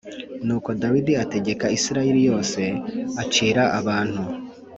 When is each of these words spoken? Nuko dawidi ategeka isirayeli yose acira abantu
Nuko 0.45 0.69
dawidi 0.81 1.13
ategeka 1.23 1.65
isirayeli 1.77 2.21
yose 2.29 2.61
acira 3.21 3.63
abantu 3.79 4.23